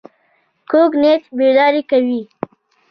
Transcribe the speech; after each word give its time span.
کوږ 0.69 0.91
نیت 1.01 1.23
بې 1.37 1.47
لارې 1.57 1.81
کوي 1.89 2.21